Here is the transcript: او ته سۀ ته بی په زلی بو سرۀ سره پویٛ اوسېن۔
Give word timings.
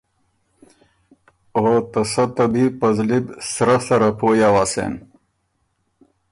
او 1.57 1.65
ته 1.91 2.01
سۀ 2.11 2.23
ته 2.35 2.45
بی 2.51 2.65
په 2.79 2.87
زلی 2.97 3.19
بو 3.25 3.31
سرۀ 3.53 3.77
سره 3.87 4.09
پویٛ 4.19 4.49
اوسېن۔ 4.55 4.93